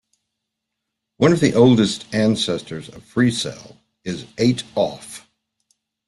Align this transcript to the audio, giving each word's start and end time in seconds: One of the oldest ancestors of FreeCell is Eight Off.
One 1.17 1.31
of 1.31 1.41
the 1.41 1.53
oldest 1.53 2.07
ancestors 2.11 2.87
of 2.89 3.03
FreeCell 3.05 3.77
is 4.03 4.25
Eight 4.39 4.63
Off. 4.73 5.27